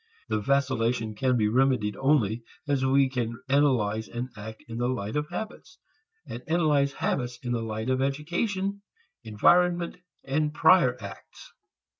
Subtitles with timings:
[0.29, 5.15] The vacillation can be remedied only as we can analyze an act in the light
[5.15, 5.77] of habits,
[6.27, 8.81] and analyze habits in the light of education,
[9.23, 11.51] environment and prior acts.